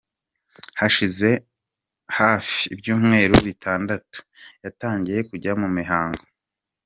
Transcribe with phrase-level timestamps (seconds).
[0.79, 1.29] Hashize
[2.17, 4.19] hafi ibyumweru bitandatu,
[4.63, 6.23] yatangiye kujya mu mihango.